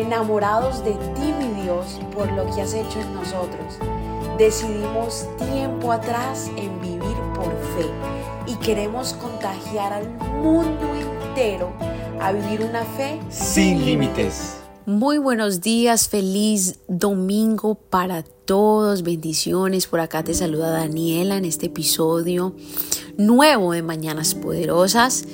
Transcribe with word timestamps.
enamorados 0.00 0.84
de 0.84 0.92
ti, 0.92 1.32
mi 1.38 1.62
Dios, 1.62 2.00
por 2.14 2.30
lo 2.32 2.44
que 2.54 2.62
has 2.62 2.74
hecho 2.74 3.00
en 3.00 3.14
nosotros. 3.14 3.78
Decidimos 4.38 5.26
tiempo 5.38 5.92
atrás 5.92 6.50
en 6.56 6.80
vivir 6.80 7.16
por 7.34 7.50
fe 7.76 7.86
y 8.46 8.54
queremos 8.56 9.12
contagiar 9.14 9.92
al 9.92 10.08
mundo 10.42 10.86
entero 10.94 11.72
a 12.20 12.32
vivir 12.32 12.62
una 12.62 12.84
fe 12.84 13.20
sin 13.28 13.84
límites. 13.84 14.56
Muy 14.86 15.18
buenos 15.18 15.60
días, 15.60 16.08
feliz 16.08 16.80
domingo 16.88 17.74
para 17.74 18.22
todos, 18.22 19.02
bendiciones. 19.02 19.86
Por 19.86 20.00
acá 20.00 20.24
te 20.24 20.34
saluda 20.34 20.70
Daniela 20.70 21.36
en 21.36 21.44
este 21.44 21.66
episodio 21.66 22.54
nuevo 23.16 23.72
de 23.72 23.82
Mañanas 23.82 24.34
Poderosas. 24.34 25.26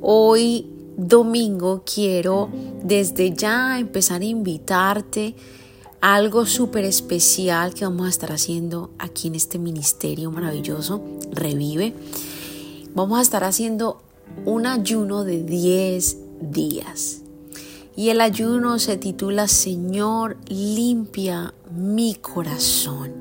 Hoy 0.00 0.73
domingo 0.96 1.82
quiero 1.84 2.48
desde 2.82 3.32
ya 3.34 3.78
empezar 3.78 4.20
a 4.22 4.24
invitarte 4.24 5.34
a 6.00 6.14
algo 6.14 6.46
súper 6.46 6.84
especial 6.84 7.74
que 7.74 7.84
vamos 7.84 8.06
a 8.06 8.10
estar 8.10 8.32
haciendo 8.32 8.90
aquí 8.98 9.28
en 9.28 9.34
este 9.34 9.58
ministerio 9.58 10.30
maravilloso, 10.30 11.02
Revive. 11.32 11.94
Vamos 12.94 13.18
a 13.18 13.22
estar 13.22 13.42
haciendo 13.44 14.02
un 14.44 14.66
ayuno 14.66 15.24
de 15.24 15.42
10 15.42 16.18
días. 16.40 17.22
Y 17.96 18.10
el 18.10 18.20
ayuno 18.20 18.78
se 18.78 18.96
titula 18.96 19.48
Señor, 19.48 20.36
limpia 20.48 21.54
mi 21.74 22.14
corazón. 22.16 23.12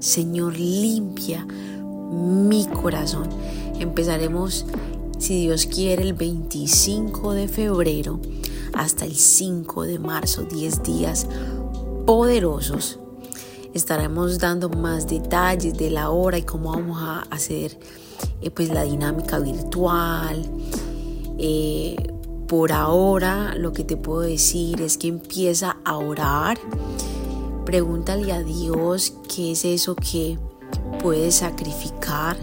Señor, 0.00 0.58
limpia 0.58 1.46
mi 1.46 2.66
corazón. 2.66 3.28
Empezaremos 3.78 4.66
si 5.18 5.40
Dios 5.42 5.66
quiere, 5.66 6.02
el 6.02 6.14
25 6.14 7.32
de 7.32 7.48
febrero 7.48 8.20
hasta 8.74 9.04
el 9.04 9.16
5 9.16 9.82
de 9.82 9.98
marzo, 9.98 10.42
10 10.42 10.82
días 10.82 11.26
poderosos. 12.06 12.98
Estaremos 13.74 14.38
dando 14.38 14.68
más 14.68 15.06
detalles 15.06 15.76
de 15.76 15.90
la 15.90 16.10
hora 16.10 16.38
y 16.38 16.42
cómo 16.42 16.70
vamos 16.70 16.98
a 17.02 17.20
hacer 17.30 17.78
eh, 18.40 18.50
pues 18.50 18.68
la 18.70 18.84
dinámica 18.84 19.38
virtual. 19.38 20.48
Eh, 21.38 21.96
por 22.46 22.72
ahora 22.72 23.54
lo 23.56 23.72
que 23.72 23.84
te 23.84 23.96
puedo 23.96 24.20
decir 24.20 24.80
es 24.80 24.96
que 24.96 25.08
empieza 25.08 25.76
a 25.84 25.98
orar. 25.98 26.58
Pregúntale 27.66 28.32
a 28.32 28.42
Dios 28.42 29.14
qué 29.34 29.52
es 29.52 29.64
eso 29.64 29.94
que 29.94 30.38
puedes 31.02 31.36
sacrificar 31.36 32.38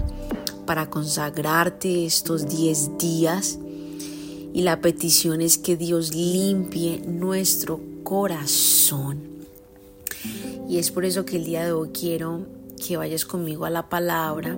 para 0.65 0.89
consagrarte 0.89 2.05
estos 2.05 2.47
10 2.47 2.97
días 2.97 3.59
y 4.53 4.61
la 4.61 4.81
petición 4.81 5.41
es 5.41 5.57
que 5.57 5.75
Dios 5.75 6.15
limpie 6.15 7.01
nuestro 7.05 7.81
corazón. 8.03 9.19
Y 10.69 10.77
es 10.77 10.91
por 10.91 11.05
eso 11.05 11.25
que 11.25 11.37
el 11.37 11.45
día 11.45 11.65
de 11.65 11.73
hoy 11.73 11.89
quiero 11.89 12.45
que 12.85 12.97
vayas 12.97 13.25
conmigo 13.25 13.65
a 13.65 13.69
la 13.69 13.89
palabra 13.89 14.57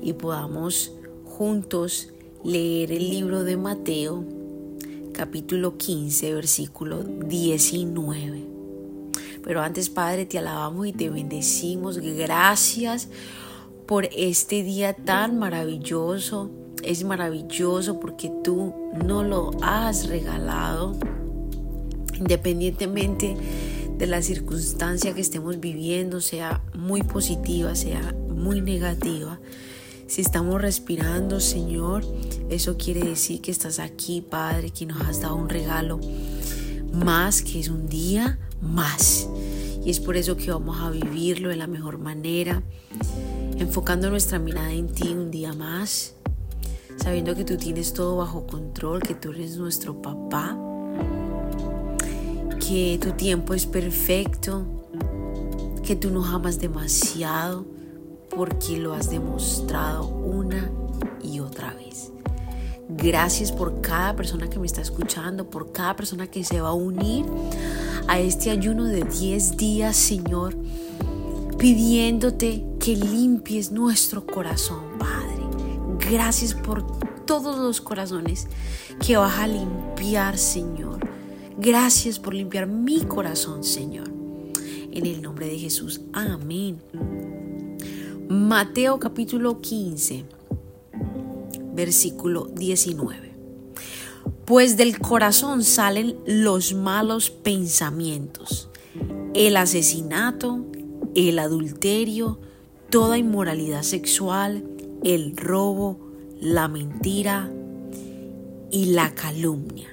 y 0.00 0.12
podamos 0.12 0.92
juntos 1.24 2.08
leer 2.44 2.92
el 2.92 3.10
libro 3.10 3.42
de 3.42 3.56
Mateo, 3.56 4.24
capítulo 5.12 5.76
15, 5.76 6.34
versículo 6.34 7.02
19. 7.02 8.44
Pero 9.42 9.60
antes, 9.60 9.90
Padre, 9.90 10.26
te 10.26 10.38
alabamos 10.38 10.86
y 10.86 10.92
te 10.92 11.10
bendecimos. 11.10 11.98
Gracias 11.98 13.08
por 13.86 14.08
este 14.12 14.62
día 14.62 14.94
tan 14.94 15.38
maravilloso. 15.38 16.50
Es 16.82 17.04
maravilloso 17.04 18.00
porque 18.00 18.30
tú 18.44 18.74
no 19.04 19.22
lo 19.22 19.52
has 19.62 20.08
regalado. 20.08 20.96
Independientemente 22.18 23.36
de 23.96 24.06
la 24.06 24.22
circunstancia 24.22 25.14
que 25.14 25.20
estemos 25.20 25.60
viviendo, 25.60 26.20
sea 26.20 26.62
muy 26.74 27.02
positiva, 27.02 27.74
sea 27.74 28.14
muy 28.28 28.60
negativa. 28.60 29.38
Si 30.06 30.20
estamos 30.20 30.60
respirando, 30.60 31.40
Señor, 31.40 32.04
eso 32.48 32.76
quiere 32.76 33.00
decir 33.00 33.40
que 33.40 33.50
estás 33.50 33.78
aquí, 33.80 34.20
Padre, 34.20 34.70
que 34.70 34.86
nos 34.86 35.00
has 35.00 35.20
dado 35.20 35.36
un 35.36 35.48
regalo 35.48 35.98
más, 36.92 37.42
que 37.42 37.58
es 37.60 37.68
un 37.68 37.88
día 37.88 38.38
más. 38.60 39.28
Y 39.84 39.90
es 39.90 40.00
por 40.00 40.16
eso 40.16 40.36
que 40.36 40.50
vamos 40.50 40.80
a 40.80 40.90
vivirlo 40.90 41.48
de 41.48 41.56
la 41.56 41.66
mejor 41.66 41.98
manera 41.98 42.62
enfocando 43.58 44.10
nuestra 44.10 44.38
mirada 44.38 44.72
en 44.72 44.88
ti 44.88 45.08
un 45.08 45.30
día 45.30 45.52
más, 45.52 46.14
sabiendo 46.96 47.34
que 47.34 47.44
tú 47.44 47.56
tienes 47.56 47.94
todo 47.94 48.16
bajo 48.16 48.46
control, 48.46 49.02
que 49.02 49.14
tú 49.14 49.30
eres 49.30 49.56
nuestro 49.56 50.00
papá, 50.02 50.58
que 52.66 52.98
tu 53.00 53.12
tiempo 53.12 53.54
es 53.54 53.66
perfecto, 53.66 54.64
que 55.82 55.96
tú 55.96 56.10
nos 56.10 56.26
amas 56.28 56.58
demasiado 56.58 57.64
porque 58.28 58.76
lo 58.76 58.92
has 58.92 59.08
demostrado 59.08 60.06
una 60.06 60.70
y 61.22 61.40
otra 61.40 61.72
vez. 61.72 62.10
Gracias 62.88 63.50
por 63.50 63.80
cada 63.80 64.14
persona 64.14 64.48
que 64.48 64.58
me 64.58 64.66
está 64.66 64.80
escuchando, 64.80 65.48
por 65.48 65.72
cada 65.72 65.96
persona 65.96 66.28
que 66.28 66.44
se 66.44 66.60
va 66.60 66.68
a 66.68 66.74
unir 66.74 67.24
a 68.06 68.20
este 68.20 68.50
ayuno 68.50 68.84
de 68.84 69.02
10 69.02 69.56
días, 69.56 69.96
Señor, 69.96 70.54
pidiéndote 71.58 72.64
que 72.86 72.94
limpies 72.94 73.72
nuestro 73.72 74.24
corazón, 74.24 74.96
Padre. 74.96 75.42
Gracias 76.08 76.54
por 76.54 76.86
todos 77.26 77.58
los 77.58 77.80
corazones 77.80 78.46
que 79.04 79.16
vas 79.16 79.40
a 79.40 79.48
limpiar, 79.48 80.38
Señor. 80.38 81.00
Gracias 81.58 82.20
por 82.20 82.32
limpiar 82.32 82.68
mi 82.68 83.00
corazón, 83.00 83.64
Señor. 83.64 84.08
En 84.92 85.04
el 85.04 85.20
nombre 85.20 85.48
de 85.48 85.58
Jesús. 85.58 86.00
Amén. 86.12 86.80
Mateo 88.28 89.00
capítulo 89.00 89.60
15, 89.60 90.24
versículo 91.74 92.44
19. 92.54 93.34
Pues 94.44 94.76
del 94.76 95.00
corazón 95.00 95.64
salen 95.64 96.18
los 96.24 96.72
malos 96.72 97.30
pensamientos, 97.30 98.68
el 99.34 99.56
asesinato, 99.56 100.64
el 101.16 101.40
adulterio, 101.40 102.38
toda 102.90 103.18
inmoralidad 103.18 103.82
sexual, 103.82 104.64
el 105.02 105.36
robo, 105.36 105.98
la 106.40 106.68
mentira 106.68 107.50
y 108.70 108.86
la 108.86 109.14
calumnia. 109.14 109.88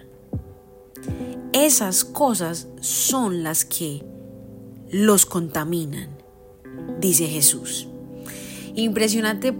Esas 1.53 2.03
cosas 2.03 2.67
son 2.81 3.43
las 3.43 3.65
que 3.65 4.03
los 4.91 5.25
contaminan, 5.25 6.09
dice 6.99 7.27
Jesús. 7.27 7.87
Impresionante 8.75 9.53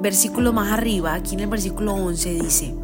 versículo 0.00 0.52
más 0.52 0.72
arriba, 0.72 1.14
aquí 1.14 1.34
en 1.34 1.40
el 1.40 1.48
versículo 1.48 1.94
11 1.94 2.34
dice, 2.34 2.74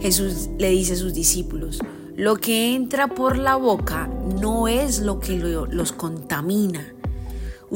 Jesús 0.00 0.48
le 0.58 0.70
dice 0.70 0.94
a 0.94 0.96
sus 0.96 1.14
discípulos, 1.14 1.78
lo 2.16 2.36
que 2.36 2.74
entra 2.74 3.08
por 3.08 3.36
la 3.36 3.56
boca 3.56 4.08
no 4.40 4.68
es 4.68 5.00
lo 5.00 5.20
que 5.20 5.36
los 5.36 5.92
contamina, 5.92 6.94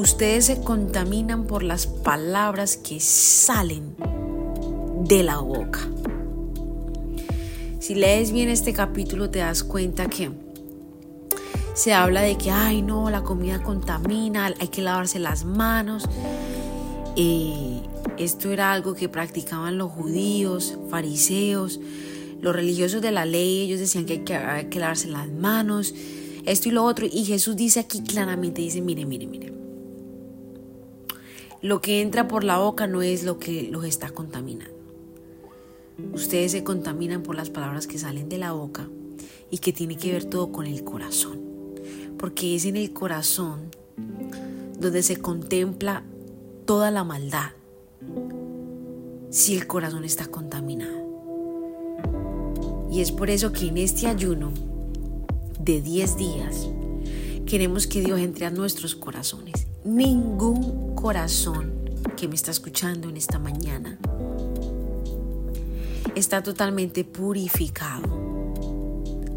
Ustedes 0.01 0.45
se 0.45 0.59
contaminan 0.61 1.45
por 1.45 1.61
las 1.61 1.85
palabras 1.85 2.75
que 2.75 2.99
salen 2.99 3.95
de 5.03 5.21
la 5.21 5.37
boca. 5.37 5.79
Si 7.79 7.93
lees 7.93 8.31
bien 8.31 8.49
este 8.49 8.73
capítulo 8.73 9.29
te 9.29 9.37
das 9.37 9.63
cuenta 9.63 10.07
que 10.07 10.31
se 11.75 11.93
habla 11.93 12.21
de 12.21 12.35
que, 12.35 12.49
ay 12.49 12.81
no, 12.81 13.11
la 13.11 13.21
comida 13.21 13.61
contamina, 13.61 14.51
hay 14.59 14.69
que 14.69 14.81
lavarse 14.81 15.19
las 15.19 15.45
manos. 15.45 16.09
Eh, 17.15 17.81
esto 18.17 18.49
era 18.49 18.73
algo 18.73 18.95
que 18.95 19.07
practicaban 19.07 19.77
los 19.77 19.91
judíos, 19.91 20.79
fariseos, 20.89 21.79
los 22.41 22.55
religiosos 22.55 23.03
de 23.03 23.11
la 23.11 23.25
ley, 23.25 23.65
ellos 23.65 23.79
decían 23.79 24.07
que 24.07 24.13
hay 24.13 24.23
que, 24.23 24.35
hay 24.35 24.65
que 24.65 24.79
lavarse 24.79 25.09
las 25.09 25.29
manos, 25.29 25.93
esto 26.47 26.69
y 26.69 26.71
lo 26.71 26.85
otro. 26.85 27.05
Y 27.05 27.23
Jesús 27.23 27.55
dice 27.55 27.79
aquí 27.79 28.01
claramente, 28.01 28.61
dice, 28.61 28.81
mire, 28.81 29.05
mire, 29.05 29.27
mire, 29.27 29.60
lo 31.61 31.79
que 31.79 32.01
entra 32.01 32.27
por 32.27 32.43
la 32.43 32.57
boca 32.57 32.87
no 32.87 33.01
es 33.01 33.23
lo 33.23 33.37
que 33.37 33.69
los 33.71 33.85
está 33.85 34.09
contaminando. 34.09 34.75
Ustedes 36.13 36.53
se 36.53 36.63
contaminan 36.63 37.21
por 37.21 37.35
las 37.35 37.51
palabras 37.51 37.85
que 37.85 37.99
salen 37.99 38.29
de 38.29 38.39
la 38.39 38.53
boca 38.53 38.87
y 39.51 39.59
que 39.59 39.71
tiene 39.71 39.97
que 39.97 40.11
ver 40.11 40.25
todo 40.25 40.51
con 40.51 40.65
el 40.65 40.83
corazón. 40.83 41.39
Porque 42.17 42.55
es 42.55 42.65
en 42.65 42.77
el 42.77 42.91
corazón 42.93 43.69
donde 44.79 45.03
se 45.03 45.17
contempla 45.17 46.03
toda 46.65 46.89
la 46.89 47.03
maldad 47.03 47.51
si 49.29 49.55
el 49.55 49.67
corazón 49.67 50.03
está 50.03 50.25
contaminado. 50.27 51.01
Y 52.91 53.01
es 53.01 53.11
por 53.11 53.29
eso 53.29 53.51
que 53.51 53.67
en 53.67 53.77
este 53.77 54.07
ayuno 54.07 54.51
de 55.59 55.81
10 55.81 56.17
días 56.17 56.67
queremos 57.45 57.85
que 57.85 58.01
Dios 58.01 58.19
entre 58.19 58.47
a 58.47 58.49
nuestros 58.49 58.95
corazones 58.95 59.67
ningún 59.83 60.90
corazón 61.01 61.73
que 62.15 62.27
me 62.27 62.35
está 62.35 62.51
escuchando 62.51 63.09
en 63.09 63.17
esta 63.17 63.39
mañana 63.39 63.97
está 66.15 66.43
totalmente 66.43 67.03
purificado. 67.03 68.07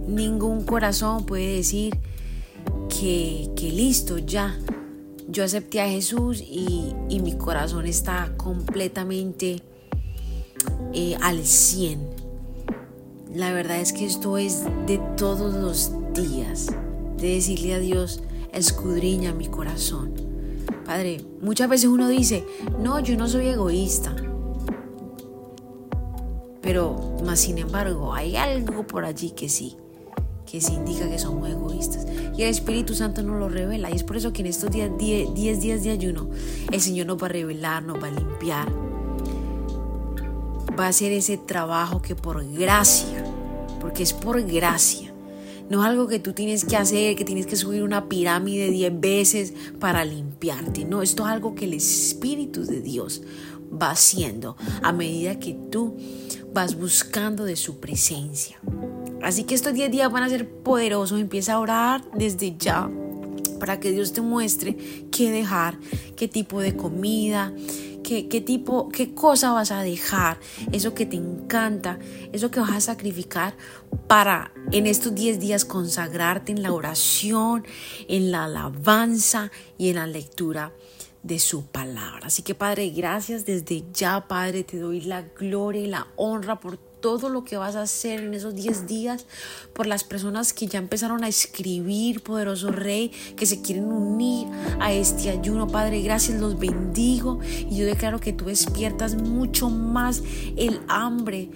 Ningún 0.06 0.64
corazón 0.64 1.24
puede 1.24 1.56
decir 1.56 1.98
que, 3.00 3.50
listo, 3.56 4.18
ya. 4.18 4.58
Yo 5.26 5.42
acepté 5.42 5.80
a 5.80 5.88
Jesús 5.88 6.42
y, 6.46 6.92
mi 7.08 7.32
corazón 7.38 7.86
está 7.86 8.34
completamente 8.36 9.62
eh, 10.92 11.16
al 11.22 11.44
100. 11.44 12.10
La 13.34 13.52
verdad 13.52 13.80
es 13.80 13.94
que 13.94 14.04
esto 14.04 14.36
es 14.36 14.64
de 14.86 14.98
todos 15.16 15.54
los 15.54 15.92
días, 16.12 16.66
de 17.16 17.36
decirle 17.36 17.72
a 17.72 17.78
Dios, 17.78 18.22
escudriña 18.52 19.32
mi 19.32 19.46
corazón. 19.46 20.33
Padre, 20.84 21.24
muchas 21.40 21.68
veces 21.68 21.86
uno 21.86 22.08
dice, 22.08 22.44
no, 22.78 23.00
yo 23.00 23.16
no 23.16 23.28
soy 23.28 23.48
egoísta. 23.48 24.14
Pero, 26.60 27.18
más 27.24 27.40
sin 27.40 27.58
embargo, 27.58 28.14
hay 28.14 28.36
algo 28.36 28.86
por 28.86 29.04
allí 29.04 29.30
que 29.30 29.48
sí 29.48 29.76
que 30.54 30.60
se 30.60 30.72
indica 30.72 31.10
que 31.10 31.18
somos 31.18 31.48
egoístas. 31.48 32.06
Y 32.36 32.42
el 32.42 32.50
Espíritu 32.50 32.94
Santo 32.94 33.22
nos 33.22 33.40
lo 33.40 33.48
revela. 33.48 33.90
Y 33.90 33.94
es 33.94 34.04
por 34.04 34.16
eso 34.16 34.32
que 34.32 34.42
en 34.42 34.46
estos 34.46 34.70
10 34.70 34.94
días 35.34 35.60
de 35.60 35.90
ayuno, 35.90 36.28
el 36.70 36.80
Señor 36.80 37.08
nos 37.08 37.20
va 37.20 37.26
a 37.26 37.30
revelar, 37.30 37.82
nos 37.82 38.00
va 38.00 38.06
a 38.06 38.10
limpiar. 38.12 38.68
Va 40.78 40.86
a 40.86 40.88
hacer 40.90 41.10
ese 41.10 41.38
trabajo 41.38 42.00
que 42.00 42.14
por 42.14 42.48
gracia, 42.52 43.24
porque 43.80 44.04
es 44.04 44.12
por 44.12 44.40
gracia. 44.42 45.03
No 45.70 45.80
es 45.80 45.86
algo 45.88 46.06
que 46.06 46.18
tú 46.18 46.32
tienes 46.32 46.64
que 46.64 46.76
hacer, 46.76 47.16
que 47.16 47.24
tienes 47.24 47.46
que 47.46 47.56
subir 47.56 47.82
una 47.82 48.08
pirámide 48.08 48.70
10 48.70 49.00
veces 49.00 49.54
para 49.80 50.04
limpiarte. 50.04 50.84
No, 50.84 51.02
esto 51.02 51.24
es 51.24 51.30
algo 51.30 51.54
que 51.54 51.64
el 51.64 51.74
Espíritu 51.74 52.64
de 52.64 52.80
Dios 52.80 53.22
va 53.72 53.90
haciendo 53.90 54.56
a 54.82 54.92
medida 54.92 55.38
que 55.38 55.54
tú 55.70 55.96
vas 56.52 56.78
buscando 56.78 57.44
de 57.44 57.56
su 57.56 57.80
presencia. 57.80 58.60
Así 59.22 59.44
que 59.44 59.54
estos 59.54 59.72
10 59.72 59.90
días 59.90 60.12
van 60.12 60.22
a 60.22 60.28
ser 60.28 60.48
poderosos. 60.48 61.20
Empieza 61.20 61.54
a 61.54 61.60
orar 61.60 62.04
desde 62.14 62.56
ya 62.58 62.90
para 63.58 63.80
que 63.80 63.90
Dios 63.90 64.12
te 64.12 64.20
muestre 64.20 64.76
qué 65.10 65.30
dejar, 65.30 65.78
qué 66.16 66.28
tipo 66.28 66.60
de 66.60 66.76
comida, 66.76 67.52
qué, 68.04 68.40
tipo, 68.40 68.88
qué 68.90 69.14
cosa 69.14 69.52
vas 69.52 69.72
a 69.72 69.82
dejar, 69.82 70.38
eso 70.70 70.94
que 70.94 71.06
te 71.06 71.16
encanta, 71.16 71.98
eso 72.32 72.50
que 72.50 72.60
vas 72.60 72.70
a 72.70 72.80
sacrificar 72.80 73.56
para 74.06 74.52
en 74.70 74.86
estos 74.86 75.14
10 75.14 75.40
días 75.40 75.64
consagrarte 75.64 76.52
en 76.52 76.62
la 76.62 76.72
oración, 76.72 77.66
en 78.08 78.30
la 78.30 78.44
alabanza 78.44 79.50
y 79.78 79.88
en 79.88 79.96
la 79.96 80.06
lectura 80.06 80.72
de 81.22 81.38
su 81.38 81.66
palabra. 81.66 82.26
Así 82.26 82.42
que 82.42 82.54
Padre, 82.54 82.90
gracias 82.90 83.46
desde 83.46 83.84
ya, 83.92 84.28
Padre, 84.28 84.62
te 84.62 84.78
doy 84.78 85.00
la 85.00 85.22
gloria 85.22 85.82
y 85.82 85.86
la 85.86 86.06
honra 86.16 86.60
por 86.60 86.78
todo 87.04 87.28
lo 87.28 87.44
que 87.44 87.58
vas 87.58 87.76
a 87.76 87.82
hacer 87.82 88.22
en 88.22 88.32
esos 88.32 88.54
10 88.54 88.86
días, 88.86 89.26
por 89.74 89.86
las 89.86 90.04
personas 90.04 90.54
que 90.54 90.66
ya 90.66 90.78
empezaron 90.78 91.22
a 91.22 91.28
escribir, 91.28 92.22
poderoso 92.22 92.72
Rey, 92.72 93.10
que 93.36 93.44
se 93.44 93.60
quieren 93.60 93.92
unir 93.92 94.48
a 94.80 94.90
este 94.90 95.28
ayuno. 95.28 95.66
Padre, 95.66 96.00
gracias, 96.00 96.40
los 96.40 96.58
bendigo 96.58 97.40
y 97.44 97.76
yo 97.76 97.84
declaro 97.84 98.20
que 98.20 98.32
tú 98.32 98.46
despiertas 98.46 99.16
mucho 99.16 99.68
más 99.68 100.22
el 100.56 100.80
hambre 100.88 101.50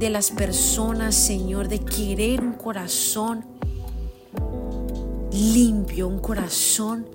de 0.00 0.10
las 0.10 0.32
personas, 0.32 1.14
Señor, 1.14 1.68
de 1.68 1.78
querer 1.78 2.40
un 2.40 2.54
corazón 2.54 3.44
limpio, 5.30 6.08
un 6.08 6.18
corazón 6.18 7.06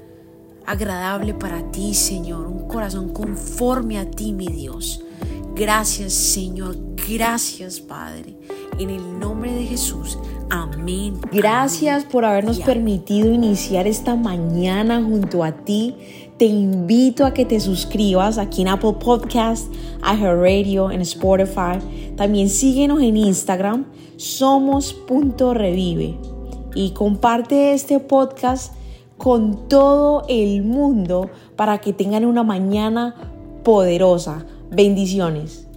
agradable 0.65 1.33
para 1.33 1.69
ti, 1.73 1.93
Señor, 1.93 2.47
un 2.47 2.69
corazón 2.69 3.09
conforme 3.09 3.99
a 3.99 4.09
ti, 4.09 4.31
mi 4.31 4.47
Dios. 4.47 5.03
Gracias, 5.59 6.13
Señor. 6.13 6.77
Gracias, 7.09 7.81
Padre. 7.81 8.37
En 8.79 8.89
el 8.89 9.19
nombre 9.19 9.51
de 9.51 9.65
Jesús. 9.65 10.17
Amén. 10.49 11.19
Gracias 11.33 12.05
por 12.05 12.23
habernos 12.23 12.61
permitido 12.61 13.33
iniciar 13.33 13.85
esta 13.85 14.15
mañana 14.15 15.03
junto 15.03 15.43
a 15.43 15.51
ti. 15.51 15.97
Te 16.37 16.45
invito 16.45 17.25
a 17.25 17.33
que 17.33 17.43
te 17.43 17.59
suscribas 17.59 18.37
aquí 18.37 18.61
en 18.61 18.69
Apple 18.69 18.93
Podcast, 19.03 19.67
Radio, 20.01 20.91
en 20.91 21.01
Spotify. 21.01 21.79
También 22.15 22.49
síguenos 22.49 23.01
en 23.01 23.17
Instagram, 23.17 23.85
somos.revive. 24.15 26.17
Y 26.73 26.91
comparte 26.91 27.73
este 27.73 27.99
podcast 27.99 28.73
con 29.17 29.67
todo 29.67 30.23
el 30.29 30.63
mundo 30.63 31.29
para 31.57 31.79
que 31.79 31.91
tengan 31.91 32.23
una 32.23 32.43
mañana 32.43 33.13
poderosa. 33.65 34.45
Bendiciones. 34.71 35.68